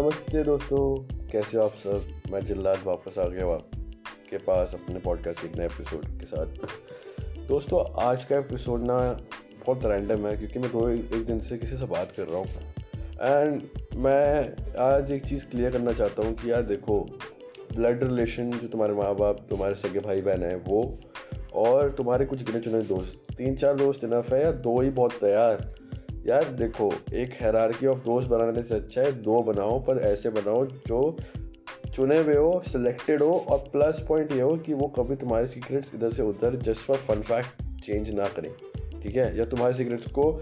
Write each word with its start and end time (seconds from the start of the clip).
नमस्ते 0.00 0.42
दोस्तों, 0.44 0.96
कैसे 1.32 1.58
हो 1.58 1.64
आप 1.64 1.74
सब? 1.74 2.04
मैं 2.32 2.46
जिल्लाद 2.46 2.78
वापस 2.84 3.18
आ 3.18 3.26
गया 3.28 3.46
आपके 3.46 4.38
पास 4.38 4.70
अपने 4.74 4.98
पॉडकास्ट 4.98 5.40
के 5.40 5.46
एक 5.48 5.56
नए 5.56 5.64
एपिसोड 5.64 6.04
के 6.04 6.26
साथ। 6.26 6.46
दोस्तों, 7.48 8.04
आज 8.04 8.24
का 8.24 8.38
एपिसोड 8.38 8.84
ना 8.84 8.96
बहुत 9.66 9.80
रैंडम 9.84 10.26
है, 10.26 10.36
क्योंकि 10.36 10.58
मैं 10.58 10.70
दो 10.72 10.88
एक 10.88 11.26
दिन 11.26 11.40
से 11.40 11.58
किसी 11.58 11.76
से 11.76 11.84
बात 11.84 12.12
कर 12.16 12.22
रहा 12.22 12.38
हूँ। 12.38 12.46
एंड 13.22 13.62
मैं 13.96 14.54
आज 14.78 15.12
एक 15.12 15.26
चीज़ 15.26 15.46
क्लियर 15.46 15.72
करना 15.72 15.92
चाहता 15.92 16.26
हूँ 16.26 16.34
कि 16.34 16.52
यार 16.52 16.62
देखो 16.62 17.00
ब्लड 17.76 18.04
रिलेशन 18.04 18.50
जो 18.50 18.68
तुम्हारे 18.68 18.94
माँ 18.94 19.14
बाप 19.14 19.46
तुम्हारे 19.50 19.74
सगे 19.74 20.00
भाई 20.00 20.20
बहन 20.20 20.42
हैं, 20.42 20.64
वो 20.64 20.98
और 21.54 21.90
तुम्हारे 21.90 22.26
कुछ 22.26 22.42
गिने 22.42 22.60
चुने 22.60 22.82
दोस्त 22.82 23.34
तीन 23.36 23.56
चार 23.56 23.74
दोस्त 23.74 24.04
इनफ 24.04 24.32
है 24.32 24.44
या 24.44 24.52
दो 24.52 24.80
ही 24.80 24.90
बहुत 24.90 25.12
तैयार। 25.12 25.50
यार 25.50 25.79
देखो, 26.26 26.92
एक 27.14 27.32
हैरारकी 27.32 27.86
ऑफ़ 27.86 27.98
दोस्त 27.98 28.28
बनाने 28.28 28.62
से 28.62 28.74
अच्छा 28.74 29.02
है, 29.02 29.12
दो 29.22 29.42
बनाओ, 29.42 29.78
पर 29.80 29.98
ऐसे 29.98 30.30
बनाओ 30.30 30.64
जो 30.66 31.16
चुने 31.94 32.20
हुए 32.20 32.34
हो 32.36 32.62
सिलेक्टेड 32.66 33.22
हो 33.22 33.32
और 33.50 33.58
प्लस 33.72 34.04
पॉइंट 34.08 34.32
ये 34.32 34.40
हो 34.40 34.56
कि 34.56 34.74
वो 34.74 34.88
कभी 34.88 35.16
तुम्हारे 35.16 35.46
सीक्रेट्स 35.46 35.94
इधर 35.94 36.10
से 36.10 36.22
उधर 36.22 36.56
just 36.62 36.80
for 36.80 36.96
fun 36.98 37.22
fact 37.22 37.62
change 37.84 38.10
ना 38.10 38.24
करें, 38.26 38.50
ठीक 39.02 39.16
है? 39.16 39.36
या 39.38 39.44
तुम्हारे 39.44 39.74
सीक्रेट्स 39.74 40.06
को 40.18 40.32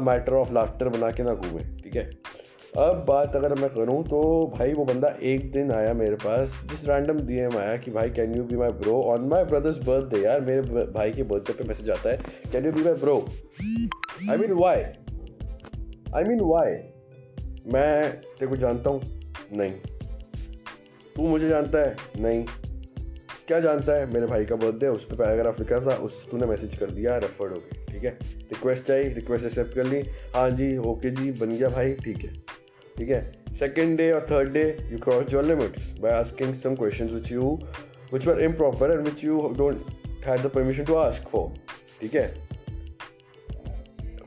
मैटर 0.00 0.34
ऑफ़ 0.34 0.52
लाफ्टर 0.52 0.88
बना 0.88 1.10
के 1.10 1.22
ना 1.22 1.34
घूमें, 1.34 1.76
ठीक 1.76 1.96
है? 1.96 2.10
अब 2.78 3.04
बात 3.08 3.34
अगर 3.36 3.52
मैं 3.54 3.68
करूँ 3.70 4.02
तो 4.04 4.20
भाई 4.54 4.72
वो 4.72 4.84
बंदा 4.84 5.08
एक 5.22 5.50
दिन 5.52 5.70
आया 5.72 5.92
मेरे 5.94 6.16
पास, 6.16 6.54
जिस 6.70 6.84
रैंडम 6.84 7.18
डी 7.26 7.36
एम 7.38 7.56
आया 7.58 7.76
कि 7.76 7.90
भाई 7.90 8.10
can 8.10 8.34
you 8.36 8.44
be 8.44 8.56
my 8.56 8.70
bro 8.80 9.00
on 9.02 9.28
my 9.28 9.44
brother's 9.44 9.76
birthday 9.78 10.22
यार, 10.22 10.40
मेरे 10.40 10.84
भाई 10.92 11.12
के 11.12 11.22
बर्थडे 11.22 11.52
पे 11.52 11.68
मैसेज 11.68 11.90
आता 11.90 12.10
है 12.10 12.16
can 12.52 12.66
you 12.66 12.72
be 12.72 12.82
my 12.82 12.94
bro 12.94 13.16
I 14.30 14.36
mean 14.36 14.52
why 14.52 14.82
I 16.14 16.24
mean 16.24 16.40
why 16.42 16.72
मैं 17.72 18.02
तेरे 18.10 18.46
को 18.46 18.56
जानता 18.56 18.90
हूँ? 18.90 19.00
नहीं। 19.52 19.70
तू 21.16 21.28
मुझे 21.28 21.48
जानता 21.48 21.78
है? 21.78 21.96
नहीं। 22.18 22.44
क्या 23.48 23.60
जानता 23.60 23.92
है? 23.92 24.06
मेरे 24.12 24.26
भाई 24.26 24.44
का 24.44 24.56
बर्थडे 24.56 24.88
उस 24.88 25.04
पर 25.04 25.16
पैराग्राफ 25.16 25.60
लिखा 25.60 25.80
था, 25.80 25.96
उस 25.96 26.30
तूने 26.30 26.46
मैसेज 26.46 26.76
कर 26.78 26.90
दिया 26.90 27.16
रेफर्ड 27.18 27.52
हो 27.52 27.58
गई 27.58 27.92
ठीक 27.92 28.04
है? 28.04 28.18
रिक्वेस्ट 28.22 28.90
आई 28.90 29.08
रिक्वेस्ट 29.12 29.46
एक्सेप्ट 29.46 29.74
कर 29.74 29.86
ली। 29.86 30.00
हाँ 30.34 30.50
जी 30.50 30.76
ओके 30.76 31.10
जी, 31.10 31.30
बन 31.32 31.56
गया 31.56 31.68
भाई, 31.68 31.92
ठीक 31.94 32.24
है। 32.24 32.43
ठीक 32.98 33.10
है? 33.10 33.32
सेकेंड 33.58 33.96
डे 33.96 34.12
और 34.12 34.26
third 34.30 34.52
day 34.52 34.76
you 34.92 34.98
cross 34.98 35.32
your 35.32 35.44
limits 35.44 36.00
by 36.00 36.12
asking 36.12 36.54
some 36.54 36.74
questions 36.74 37.10
which 37.10 37.32
you 37.32 37.58
which 38.12 38.26
were 38.26 38.42
improper 38.42 38.90
and 38.90 39.00
which 39.00 39.24
you 39.24 39.54
don't 39.56 39.86
had 40.26 40.40
the 40.40 40.46
permission 40.46 40.84
to 40.84 40.94
ask 40.94 41.28
for 41.28 41.52
ठीक 42.00 42.14
है? 42.14 42.44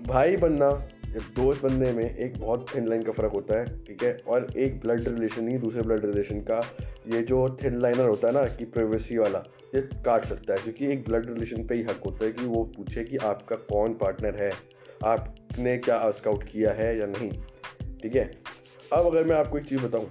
भाई 0.08 0.36
बनना, 0.38 0.66
या 1.08 1.20
दोस्त 1.36 1.64
बनने 1.64 1.92
में 1.92 2.18
एक 2.18 2.40
बहुत 2.40 2.66
थिन 2.76 2.88
लाइन 2.88 3.02
का 3.02 3.12
फ़र्क 3.12 3.32
होता 3.32 3.59
है, 3.59 3.66
ठीक 3.66 4.04
है? 4.04 4.18
और 4.28 4.48
एक 4.58 4.80
ब्लड 4.80 5.08
रिलेशन 5.08 5.48
ही 5.48 5.58
दूसरे 5.58 5.81
ब्लड 5.81 6.06
रिलेशन 6.06 6.40
का 6.40 6.78
ये 7.14 7.22
जो 7.22 7.58
थिन 7.64 7.81
लाइनर 7.81 8.06
होता 8.06 8.28
है 8.28 8.34
ना, 8.34 8.46
कि 8.46 8.66
प्राइवेसी 8.66 9.18
वाला, 9.18 9.44
ये 9.76 9.81
काट 9.81 10.26
सकता 10.26 10.54
है, 10.54 10.59
क्योंकि 10.59 10.88
एक 10.88 11.09
ब्लड 11.09 11.26
रिलेशन 11.26 11.68
पे 11.68 11.76
ही 11.76 11.84
हक 11.84 12.02
होता 12.06 12.26
है 12.26 12.31
कि 12.31 12.46
वो 12.46 12.64
पूछे 12.64 13.04
कि 13.04 13.18
आपका 13.18 13.56
कौन 13.56 13.94
पार्टनर 13.94 14.36
है? 14.36 14.52
आपने 15.06 15.78
क्या 15.78 16.12
स्काउट 16.12 16.44
किया 16.44 16.72
है 16.72 17.00
या 17.00 17.06
नहीं? 17.06 17.31
ठीक 18.02 18.16
है? 18.16 18.31
अब 18.94 19.06
अगर 19.06 19.23
मैं 19.23 19.36
आपको 19.36 19.58
एक 19.58 19.66
चीज़ 19.66 19.86
बताऊँ, 19.86 20.09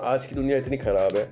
आज 0.00 0.26
की 0.26 0.34
दुनिया 0.34 0.58
इतनी 0.58 0.76
ख़राब 0.76 1.16
है 1.16 1.24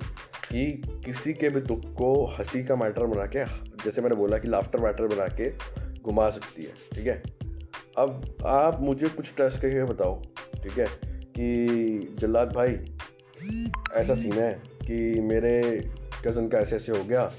कि 0.51 0.81
किसी 1.05 1.33
के 1.33 1.49
भी 1.49 1.61
दुख 1.61 1.81
को 1.93 2.25
हँसी 2.25 2.63
का 2.63 2.75
मैटर 2.75 3.05
बना 3.05 3.25
के, 3.25 3.45
जैसे 3.83 4.01
मैंने 4.01 4.15
बोला 4.15 4.37
कि 4.37 4.47
लाफ्टर 4.47 4.79
मैटर 4.79 5.07
बना 5.07 5.27
के 5.27 5.49
घुमा 6.01 6.29
सकती 6.29 6.63
है, 6.63 6.71
ठीक 6.93 7.07
है? 7.07 7.23
अब 7.97 8.37
आप 8.45 8.81
मुझे 8.81 9.07
कुछ 9.07 9.33
टेस्ट 9.37 9.61
करके 9.61 9.83
बताओ, 9.83 10.21
ठीक 10.63 10.79
है, 10.79 10.85
कि 11.05 12.15
जल्लाद 12.19 12.53
भाई, 12.53 12.77
ऐसा 13.93 14.15
सीन 14.15 14.33
है 14.33 14.51
कि 14.87 15.21
मेरे 15.21 15.61
कज़न 16.25 16.47
का 16.47 16.57
ऐसे 16.57 16.75
ऐसे 16.75 16.91
हो 16.91 17.03
गया 17.03 17.31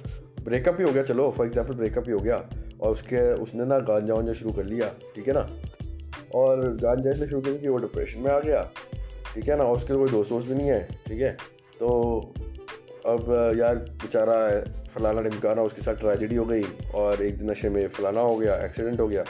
ब्रेकअप 0.45 0.77
ही 0.81 0.85
हो 0.85 0.93
गया, 0.93 1.03
चलो 1.03 1.31
फॉर 1.31 1.47
एग्जांपल 1.47 1.75
ब्रेकअप 1.75 2.05
ही 2.07 2.13
हो 2.13 2.19
गया, 2.19 2.37
और 2.81 2.93
उसके, 2.93 3.33
उसने 3.33 3.65
ना 3.65 3.79
गांजा 3.79 4.15
वांजा 4.15 4.33
शुरू 4.33 4.53
कर 4.53 4.65
लिया, 4.65 4.93
ठीक 5.17 5.29
है 5.29 5.35
ना? 5.35 5.49
और 6.35 6.77
गांजा 6.83 7.11
ऐसे 7.11 7.27
शुरू 7.27 7.41
कर 7.41 7.53
कि 7.53 7.69
वो 7.69 7.77
डिप्रेशन 7.77 8.21
में 8.21 8.31
आ 8.31 8.39
गया, 8.41 8.71
ठीक 9.35 9.49
है 9.49 9.57
ना? 9.57 9.65
उसके 9.65 9.95
कोई 9.95 10.11
दोस्त 10.11 10.33
वोस्त 10.33 10.49
भी 10.49 10.55
नहीं 10.55 10.69
है, 10.69 10.83
ठीक 11.09 11.21
है? 11.21 11.33
तो 11.79 11.89
अब 13.07 13.53
यार, 13.59 13.75
बेचारा 13.75 14.61
फलाना 14.95 15.23
ढिमकाना 15.23 15.63
उसके 15.63 15.83
साथ 15.83 15.95
ट्रेजिडी 15.95 16.37
हो 16.37 16.45
गई 16.45 16.63
और 16.95 17.23
एक 17.23 17.39
दिन 17.39 17.51
नशे 17.51 17.69
में 17.69 17.89
फलाना 17.89 18.21
हो 18.21 18.37
गया 18.37 18.57
एक्सीडेंट 18.65 19.01
हो 19.01 19.09
गया। 19.09 19.25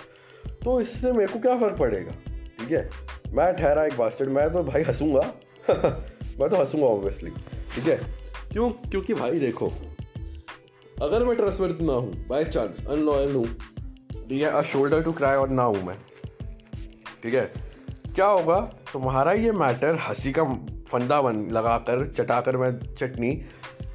तो 0.64 0.80
इससे 0.80 1.12
मेरे 1.12 1.32
को 1.32 1.38
क्या 1.38 1.58
फ़र्क 1.58 1.78
पड़ेगा, 1.78 2.12
ठीक 2.58 2.70
है? 2.70 2.90
मैं 3.32 3.56
ठहरा 3.56 3.84
एक 3.84 3.96
बास्टेड 3.98 4.28
मैं 4.28 4.52
तो 4.52 4.62
भाई 4.62 4.82
हंसूँगा। 4.82 5.20
मैं 6.40 6.48
तो 6.48 6.56
हंसूँगा 6.56 6.86
ऑब्वियसली 6.86 7.30
ठीक 7.74 7.84
है? 7.84 8.00
क्यों? 8.52 8.70
क्योंकि 8.70 9.14
भाई 9.14 9.38
देखो, 9.38 9.72
अगर 11.02 11.24
मैं 11.24 11.36
ट्रस्टवर्थ 11.36 11.80
ना 11.82 11.92
हूँ 11.92 12.26
बाई 12.28 12.44
चांस 12.44 12.86
अनलॉयल 12.86 13.34
हूँ 13.34 13.44
ठीक 14.28 14.42
है 14.42 14.50
अ 14.50 14.62
शोल्डर 14.62 15.02
टू 15.02 15.12
क्राई 15.12 15.36
और 15.36 15.48
ना 15.48 15.62
हूँ 15.62 15.82
मैं। 15.84 15.96
ठीक 17.22 17.34
है? 17.34 17.52
क्या 18.14 18.26
होगा? 18.26 18.60
तुम्हारा 18.92 19.32
ये 19.32 19.52
मैटर 19.52 19.98
हँसी 20.08 20.32
का 20.32 20.44
फंदा 20.88 21.20
बन 21.22 21.46
लगा 21.50 21.76
कर 21.78 22.06
चटा 22.06 22.40
कर 22.40 22.56
मैं 22.56 22.94
चटनी 22.94 23.30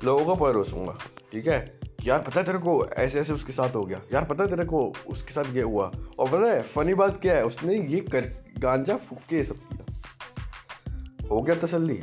लोगों 0.03 0.25
को 0.25 0.35
परोसूँगा, 0.35 0.97
ठीक 1.31 1.47
है? 1.47 1.79
यार 2.03 2.19
पता 2.19 2.39
है 2.39 2.45
तेरे 2.45 2.57
को 2.57 2.85
ऐसे 2.85 3.19
ऐसे 3.19 3.33
उसके 3.33 3.53
साथ 3.53 3.75
हो 3.75 3.83
गया। 3.83 4.01
यार 4.13 4.25
पता 4.25 4.43
है 4.43 4.49
तेरे 4.49 4.65
को 4.65 4.93
उसके 5.07 5.33
साथ 5.33 5.53
ये 5.53 5.61
हुआ। 5.61 5.91
और 6.19 6.27
पता 6.27 6.51
है 6.51 6.61
फनी 6.61 6.93
बात 6.93 7.21
क्या 7.21 7.35
है? 7.35 7.45
उसने 7.45 7.75
ये 7.75 7.99
कर, 7.99 8.21
गांजा 8.59 8.95
फूक 8.97 9.19
के 9.29 9.43
सब 9.43 9.55
किया। 9.55 11.27
हो 11.27 11.41
गया 11.41 11.55
तसल्ली? 11.55 11.99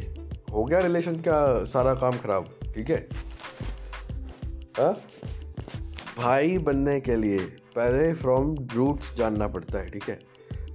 हो 0.53 0.65
गया 0.65 0.79
रिलेशन 0.79 1.17
का 1.17 1.65
सारा 1.65 1.95
काम 1.95 2.13
खराब, 2.13 2.49
ठीक 2.75 2.91
है? 2.91 3.09
हा? 4.79 4.97
भाई 6.19 6.59
बनने 6.59 7.01
के 7.01 7.17
लिए 7.17 7.39
पहले 7.77 8.15
फ्रॉम 8.15 8.55
रूट्स 8.75 9.15
जानना 9.15 9.49
पड़ता 9.49 9.79
है, 9.79 9.91
ठीक 9.91 10.09
है? 10.09 10.19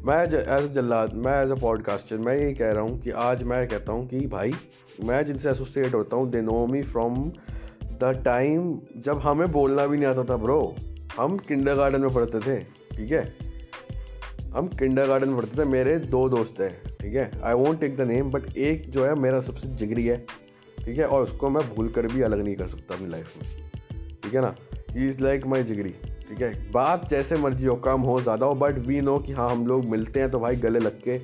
मैं 0.05 0.17
एज 0.23 0.33
अ 0.35 0.57
जल्लाद, 0.73 1.13
मैं 1.13 1.31
एज 1.43 1.49
अ 1.51 1.55
पॉडकास्टर 1.55 2.17
मैं 2.17 2.35
ये 2.37 2.53
कह 2.53 2.71
रहा 2.71 2.81
हूँ 2.81 2.99
कि 3.01 3.11
आज 3.21 3.41
मैं 3.43 3.67
कहता 3.67 3.91
हूँ 3.91 4.07
कि 4.07 4.19
भाई, 4.27 4.53
मैं 5.03 5.25
जिनसे 5.25 5.49
एसोसिएट 5.49 5.93
होता 5.93 6.15
हूँ 6.15 6.29
they 6.31 6.41
know 6.41 6.65
me 6.67 6.81
from 6.83 7.15
the 7.93 8.11
time 8.25 8.79
जब 8.97 9.19
हमें 9.19 9.51
बोलना 9.51 9.85
भी 9.87 9.97
नहीं 9.97 10.07
आता 10.07 10.23
था 10.23 10.37
ब्रो 10.37 10.75
हम 11.17 11.37
किंडर 11.37 11.75
गार्डन 11.75 12.01
में 12.01 12.13
पढ़ते 12.13 12.39
थे, 12.39 12.59
ठीक 12.95 13.11
है? 13.11 13.23
हम 14.53 14.67
किंडर 14.69 15.07
गार्डन 15.07 15.29
में 15.29 15.37
पढ़ते 15.37 15.57
थे, 15.57 15.65
मेरे 15.65 15.97
दो 16.07 16.27
दोस्त 16.29 16.61
हैं, 16.61 16.73
ठीक 17.01 17.15
है? 17.15 17.31
I 17.43 17.53
won't 17.53 17.79
take 17.81 17.97
the 17.97 18.07
name 18.07 18.31
but 18.31 18.57
एक 18.57 18.89
जो 18.91 19.05
है, 19.05 19.13
मेरा 19.15 19.41
सबसे 19.41 19.67
जिगरी 19.75 20.05
है, 20.05 20.17
ठीक 20.85 20.97
है? 20.97 21.05
और 21.05 21.23
उसको 21.23 21.49
मैं 21.49 21.67
भूल 21.75 21.89
कर 21.89 22.07
भी 22.07 22.21
अलग 22.21 22.43
नहीं 22.43 22.55
कर 22.55 22.67
सकता 22.67 22.95
अपनी 22.95 23.09
लाइफ 23.09 23.37
में, 23.37 23.69
ठीक 24.23 24.35
है 24.35 24.41
ना? 24.41 24.55
इज़ 24.97 25.23
लाइक 25.23 25.45
माई 25.47 25.63
जिगरी 25.63 25.93
ठीक 26.29 26.41
है? 26.41 26.71
बात 26.71 27.09
जैसे 27.09 27.35
मर्ज़ी 27.35 27.67
हो, 27.67 27.75
कम 27.75 28.01
हो 28.01 28.19
ज़्यादा 28.21 28.45
हो 28.45 28.55
बट 28.55 28.77
वी 28.77 29.01
नो 29.01 29.17
कि 29.19 29.33
हाँ 29.33 29.49
हम 29.49 29.65
लोग 29.67 29.85
मिलते 29.85 30.19
हैं 30.19 30.31
तो 30.31 30.39
भाई 30.39 30.55
गले 30.55 30.79
लग 30.79 30.99
के 31.01 31.17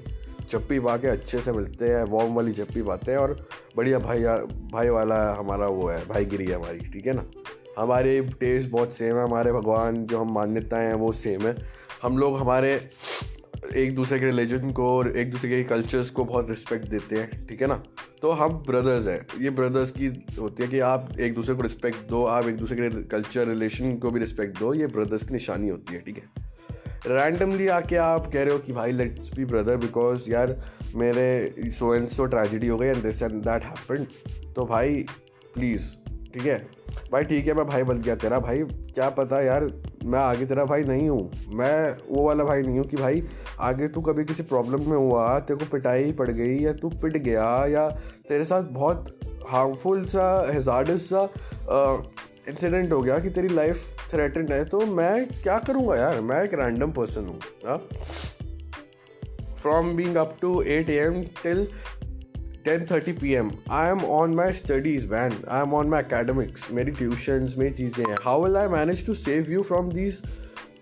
चप्पी 0.50 0.80
पा 0.80 0.96
के 0.98 1.08
अच्छे 1.08 1.40
से 1.40 1.52
मिलते 1.52 1.90
हैं 1.90 2.04
वॉम 2.04 2.36
वाली 2.36 2.52
चप्पी 2.54 2.82
पाते 2.82 3.12
हैं 3.12 3.18
और 3.18 3.36
बढ़िया 3.78 4.00
भाई 4.00 4.24
भाई 4.72 4.90
वाला 4.90 5.16
हमारा 5.34 5.68
वो 5.68 5.88
है, 5.88 5.98
भाईगिरी 6.08 6.46
है 6.46 6.56
हमारी, 6.56 6.80
ठीक 6.80 7.08
है 7.08 7.14
ना? 7.14 7.26
हमारे 7.80 8.20
टेस्ट 8.40 8.70
बहुत 8.70 8.94
सेम 8.94 9.18
है, 9.18 9.24
हमारे 9.24 9.52
भगवान 9.52 10.06
जो 10.06 10.20
हम 10.20 10.34
मान्यताएँ 10.34 10.88
हैं 10.88 10.94
वो 10.94 11.12
सेम 11.12 11.42
है। 11.42 11.56
हम 12.04 12.18
लोग 12.18 12.38
हमारे 12.40 12.74
एक 13.76 13.96
दूसरे 13.96 14.20
के 14.20 14.26
रिलीजन 14.26 14.72
को 14.72 14.98
और 14.98 15.18
एक 15.18 15.32
दूसरे 15.32 15.50
के 15.50 15.64
कल्चर्स 15.64 16.10
को 16.10 16.26
बहुत 16.26 16.50
रिस्पेक्ट 16.50 16.88
देते 16.88 17.16
हैं, 17.16 17.48
ठीक 17.48 17.62
है 17.62 17.68
ना? 17.68 17.84
तो 18.22 18.32
हम 18.32 18.50
ब्रदर्स 18.68 19.08
हैं। 19.08 19.44
ये 19.44 19.50
ब्रदर्स 19.50 19.92
की 19.92 20.08
होती 20.40 20.64
है 20.64 20.70
कि 20.70 20.80
आप 20.80 21.10
एक 21.20 21.36
दूसरे 21.36 21.56
को 21.56 21.62
रिस्पेक्ट 21.62 22.08
दो, 22.10 22.26
आप 22.26 22.48
एक 22.48 22.56
दूसरे 22.56 22.90
के 22.90 23.04
कल्चर 23.04 23.48
रिलेशन 23.48 23.98
को 23.98 24.12
भी 24.12 24.20
रिस्पेक्ट 24.20 24.60
दो, 24.60 24.74
ये 24.74 24.88
ब्रदर्स 24.88 25.24
की 25.24 25.34
निशानी 25.34 25.70
होती 25.70 25.94
है, 25.94 26.00
ठीक 26.00 26.18
है? 26.18 26.46
रैंडमली 27.08 27.68
आके 27.68 27.96
आप 27.96 28.32
कह 28.34 28.44
रहे 28.44 28.54
हो 28.54 28.60
कि 28.60 28.74
भाई 28.74 28.92
लेट्स 28.92 29.34
बी 29.36 29.46
ब्रदर 29.46 29.78
बिकॉज़ 29.78 30.30
यार 30.32 30.56
मेरे 30.96 31.56
सो 31.72 31.94
एंड 31.96 32.08
सो 32.08 32.26
ट्रेजिडी 32.26 32.68
हो 32.68 32.78
गई 32.78 32.88
and 32.88 33.04
this 33.04 33.22
and 33.22 33.34
that 33.44 33.64
happen 33.64 34.08
तो 34.54 34.66
भाई 34.66 35.06
प्लीज़ 35.54 35.82
ठीक 36.34 36.46
है? 36.46 36.58
भाई, 37.12 37.24
ठीक 37.24 37.48
है, 37.48 37.54
मैं 37.54 37.66
भाई 37.66 37.84
बन 37.84 38.02
गया 38.02 38.16
तेरा। 38.16 38.40
भाई, 38.40 38.64
क्या 38.64 39.10
पता 39.10 39.42
यार 39.42 39.66
मैं 40.06 40.20
आगे 40.20 40.46
तेरा 40.46 40.64
भाई 40.66 40.84
नहीं 40.84 41.10
हूँ। 41.10 41.32
मैं 41.50 41.98
वो 42.10 42.24
वाला 42.24 42.44
भाई 42.44 42.62
नहीं 42.62 42.78
हूँ 42.78 42.86
कि 42.86 42.98
भाई, 42.98 43.24
आगे 43.60 43.88
तू 43.88 44.02
कभी 44.02 44.26
किसी 44.26 44.44
प्रॉब्लम 44.44 44.90
में 44.90 44.98
हुआ, 44.98 45.40
तेरे 45.40 45.60
को 45.60 45.66
पिटाई 45.72 46.12
पड़ 46.12 46.30
गई 46.30 46.58
या 46.58 46.74
तू 46.74 46.90
पिट 47.02 47.18
गया 47.18 47.66
या 47.66 47.88
तेरे 48.30 48.46
साथ 48.46 48.64
बहुत 48.74 49.18
हार्मफुल 49.50 50.06
सा 50.06 50.28
हेजार्डस 50.52 51.10
सा 51.14 51.30
इंसिडेंट 52.50 52.92
हो 52.92 53.02
गया 53.02 53.18
कि 53.20 53.30
तेरी 53.30 53.48
लाइफ 53.48 54.10
थ्रेटेंड 54.12 54.52
है। 54.52 54.64
तो 54.66 54.86
मैं 54.86 55.26
क्या 55.34 55.58
करूँगा 55.60 55.96
यार? 55.96 56.20
मैं 56.22 56.44
एक 56.44 56.54
रैंडम 56.54 56.92
पर्सन 56.92 57.26
हूँ 57.26 57.40
from 59.56 59.96
being 59.96 60.16
up 60.16 60.36
to 60.42 60.62
eight 60.62 60.90
A 60.90 60.98
M 60.98 61.22
till 61.44 61.68
ten 62.66 62.86
thirty 62.92 63.12
P 63.14 63.34
M 63.36 63.52
I 63.72 63.90
am 63.90 64.04
on 64.12 64.34
my 64.36 64.54
studies 64.54 65.06
when 65.08 65.34
I 65.50 65.62
am 65.62 65.74
on 65.74 65.90
my 65.90 66.04
academics 66.04 66.72
मेरी 66.72 66.92
ट्यूशन्स 66.92 67.58
मेरी 67.58 67.74
चीज़ें 67.76 68.06
हैं. 68.06 68.18
How 68.24 68.44
will 68.44 68.58
I 68.58 68.68
manage 68.68 69.06
to 69.06 69.14
save 69.14 69.52
you 69.52 69.64
from 69.64 69.90
these 69.92 70.22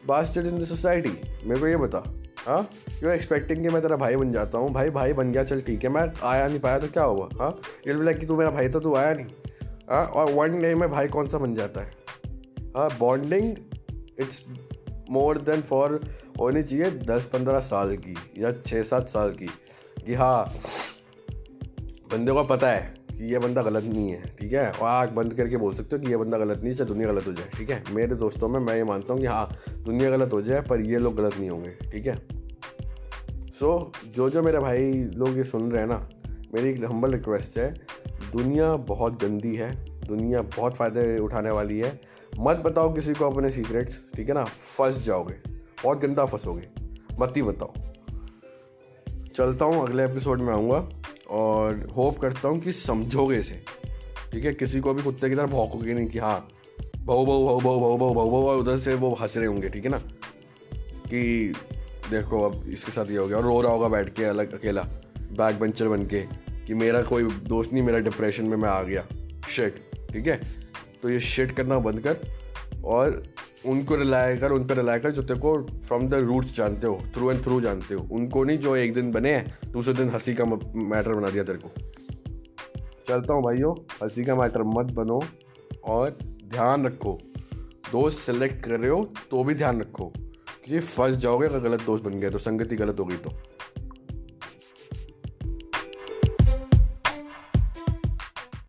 bastard 0.07 0.47
in 0.47 0.59
the 0.59 0.65
society 0.65 1.09
मेरे 1.43 1.59
को 1.59 1.67
ये 1.67 1.77
बता. 1.77 2.03
हाँ? 2.47 2.69
You 3.03 3.09
are 3.09 3.15
expecting 3.15 3.61
कि 3.63 3.69
मैं 3.69 3.81
तेरा 3.81 3.95
भाई 3.95 4.15
बन 4.15 4.31
जाता 4.31 4.57
हूँ. 4.57 4.71
भाई 4.73 4.89
भाई 4.89 5.13
बन 5.13 5.31
गया, 5.31 5.43
चल 5.43 5.61
ठीक 5.61 5.83
है. 5.83 5.89
मैं 5.89 6.07
आया 6.23 6.47
नहीं 6.47 6.59
पाया 6.59 6.79
तो 6.79 6.87
क्या 6.87 7.03
हुआ? 7.03 7.29
हाँ? 7.39 7.51
ये 7.87 8.03
लाइक 8.03 8.17
कि 8.19 8.25
तू 8.25 8.35
मेरा 8.37 8.51
भाई 8.51 8.69
तो 8.69 8.79
तू 8.79 8.95
आया 8.95 9.13
नहीं. 9.13 9.25
हाँ? 9.89 10.05
और 10.05 10.31
वन 10.31 10.59
डे 10.61 10.73
में 10.75 10.89
भाई 10.91 11.07
कौन 11.07 11.27
सा 11.27 11.37
बन 11.37 11.55
जाता 11.55 11.81
है? 11.81 11.91
हाँ? 12.77 12.89
Bonding 12.99 13.55
it's 14.19 14.41
more 15.11 15.37
than 15.41 15.61
four 15.61 15.99
होनी 16.39 16.63
चाहिए 16.63 16.91
दस 17.05 17.29
पंद्रह 17.33 17.59
साल 17.59 17.95
की 17.97 18.15
या 18.37 18.51
छः 18.65 18.83
सात 18.83 19.09
साल 19.09 19.31
की. 19.31 19.49
कि 20.05 20.13
हाँ 20.13 20.53
बंदे 22.13 22.31
को 22.31 22.43
पता 22.43 22.69
है 22.69 22.93
कि 23.17 23.31
ये 23.31 23.39
बंदा 23.39 23.61
गलत 23.61 23.83
नहीं 23.83 24.09
है 24.09 24.21
ठीक 24.39 24.53
है? 24.53 24.71
और 24.71 24.87
आग 24.87 25.09
बंद 25.09 25.33
करके 25.33 25.57
बोल 25.57 25.75
सकते 25.75 25.95
हो 25.95 26.01
कि 26.01 26.09
ये 26.09 26.17
बंदा 26.17 26.37
गलत 26.37 26.61
नहीं 26.63 26.73
है 26.73 26.85
दुनिया 26.85 27.07
गलत 27.07 27.27
हो 27.27 27.33
जाए 27.33 27.49
ठीक 27.57 27.69
है? 27.69 27.83
मेरे 27.91 28.15
दोस्तों 28.15 28.47
में 28.47 28.59
मैं 28.59 28.75
ये 28.75 28.83
मानता 28.83 29.13
हूँ 29.13 29.21
कि 29.21 29.27
हाँ 29.27 29.57
दुनिया 29.77 30.09
गलत 30.09 30.33
हो 30.33 30.41
जाए 30.41 30.61
पर 30.61 30.79
ये 30.79 30.99
लोग 30.99 31.15
गलत 31.15 31.37
नहीं 31.39 31.49
होंगे 31.49 31.69
ठीक 31.91 32.05
है? 32.07 32.15
सो 33.53 33.91
so, 33.95 34.07
जो 34.07 34.29
जो 34.29 34.43
मेरे 34.43 34.59
भाई 34.59 34.91
लोग 34.93 35.37
ये 35.37 35.43
सुन 35.43 35.71
रहे 35.71 35.81
हैं 35.81 35.89
ना 35.89 36.09
मेरी 36.53 36.69
एक 36.69 36.83
हम्बल 36.83 37.11
रिक्वेस्ट 37.11 37.57
है 37.57 37.73
दुनिया 38.31 38.75
बहुत 38.75 39.23
गंदी 39.23 39.55
है 39.55 39.71
दुनिया 40.07 40.41
बहुत 40.41 40.75
फ़ायदे 40.75 41.17
उठाने 41.19 41.51
वाली 41.51 41.79
है। 41.79 42.01
मत 42.39 42.57
बताओ 42.57 42.93
किसी 42.93 43.13
को 43.13 43.29
अपने 43.29 43.49
सीक्रेट्स 43.49 44.01
ठीक 44.15 44.27
है 44.27 44.33
ना? 44.33 44.43
फंस 44.43 45.05
जाओगे 45.05 45.35
बहुत 45.83 45.97
गंदा 45.97 46.25
फंसोगे। 46.25 46.67
मत 47.19 47.33
ही 47.37 47.41
बताओ। 47.41 47.73
चलता 49.35 49.65
हूँ 49.65 49.87
अगले 49.87 50.03
एपिसोड 50.03 50.41
में 50.41 50.53
आऊँगा। 50.53 50.89
और 51.33 51.87
होप 51.97 52.17
करता 52.19 52.47
हूँ 52.47 52.59
कि 52.59 52.71
समझोगे 52.71 53.37
इसे। 53.37 53.63
ठीक 54.31 54.45
है? 54.45 54.53
किसी 54.53 54.79
को 54.79 54.93
भी 54.93 55.03
कुत्ते 55.03 55.29
की 55.29 55.35
तरह 55.35 55.45
भौकोगे 55.45 55.93
नहीं 55.93 56.07
कि 56.07 56.19
हाँ 56.19 56.47
बहु 56.97 57.25
बहु 57.25 57.45
बहु 57.45 57.59
बहु 57.59 57.79
बहु 57.79 57.97
बहु 57.97 58.13
बहु 58.13 58.41
बहु, 58.41 58.59
उधर 58.59 58.77
से 58.79 58.93
वो 58.95 59.13
हंस 59.13 59.37
रहे 59.37 59.45
होंगे, 59.45 59.69
ठीक 59.69 59.85
है 59.85 59.91
ना? 59.91 59.97
कि 61.09 61.53
देखो 62.09 62.41
अब 62.43 62.69
इसके 62.69 62.91
साथ 62.91 63.11
ये 63.11 63.17
हो 63.17 63.27
गया 63.27 63.37
और 63.37 63.43
रो 63.43 63.61
रहा 63.61 63.71
होगा 63.71 63.87
बैठ 63.87 64.13
के 64.13 64.23
अलग 64.23 64.53
अकेला 64.53 64.81
बैक 65.37 65.59
बेंचर 65.59 65.87
बन 65.87 66.05
के, 66.05 66.21
कि 66.67 66.73
मेरा 66.73 67.01
कोई 67.01 67.23
दोस्त 67.23 67.73
नहीं, 67.73 67.83
मेरा 67.83 67.99
डिप्रेशन 67.99 68.45
में 68.45 68.57
मैं 68.57 68.69
आ 68.69 68.83
गया। 68.83 69.05
शेट 69.49 69.75
ठीक 70.11 70.27
है? 70.27 70.41
तो 71.01 71.09
ये 71.09 71.19
शिट 71.19 71.51
करना 71.51 71.79
बंद 71.79 71.99
कर 71.99 72.17
और 72.83 73.23
उनको 73.65 73.95
रिलाय 73.95 74.35
कर, 74.37 74.51
उन 74.51 74.65
पर 74.67 74.77
रिलाय 74.77 74.99
कर 74.99 75.11
जो 75.11 75.21
तेरे 75.21 75.39
को 75.39 75.55
फ्रॉम 75.85 76.07
द 76.07 76.13
रूट्स 76.13 76.55
जानते 76.55 76.87
हो 76.87 76.99
थ्रू 77.15 77.31
एंड 77.31 77.43
थ्रू 77.43 77.59
जानते 77.61 77.93
हो। 77.93 78.07
उनको 78.11 78.43
नहीं 78.43 78.57
जो 78.57 78.75
एक 78.75 78.93
दिन 78.93 79.11
बने 79.11 79.33
हैं 79.35 79.71
दूसरे 79.71 79.93
दिन 79.93 80.09
हँसी 80.09 80.33
का 80.33 80.45
मैटर 80.45 81.13
बना 81.13 81.29
दिया 81.29 81.43
तेरे 81.43 81.59
को। 81.59 81.69
चलता 83.07 83.33
हूँ 83.33 83.43
भाइयों, 83.43 83.73
हँसी 84.03 84.25
का 84.25 84.35
मैटर 84.35 84.63
मत 84.63 84.91
बनो 84.91 85.21
और 85.83 86.17
ध्यान 86.43 86.85
रखो। 86.85 87.17
दोस्त 87.91 88.19
सेलेक्ट 88.19 88.63
कर 88.65 88.79
रहे 88.79 88.89
हो 88.89 89.03
तो 89.31 89.43
भी 89.43 89.53
ध्यान 89.53 89.81
रखो। 89.81 90.05
क्योंकि 90.63 90.79
फंस 90.79 91.17
जाओगे 91.17 91.47
अगर 91.47 91.59
गलत 91.59 91.81
दोस्त 91.81 92.03
बन 92.03 92.19
गया 92.19 92.29
तो 92.29 92.37
संगति 92.37 92.75
गलत 92.75 92.99
हो 92.99 93.05
गई 93.05 93.15
तो। 93.15 93.31